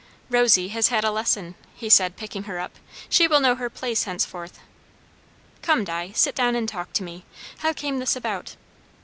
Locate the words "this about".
7.99-8.55